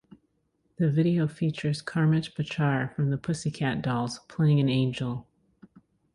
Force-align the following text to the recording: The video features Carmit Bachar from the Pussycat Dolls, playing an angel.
The 0.77 0.89
video 0.89 1.27
features 1.27 1.83
Carmit 1.83 2.33
Bachar 2.33 2.91
from 2.95 3.11
the 3.11 3.19
Pussycat 3.19 3.83
Dolls, 3.83 4.17
playing 4.27 4.59
an 4.59 4.67
angel. 4.67 5.27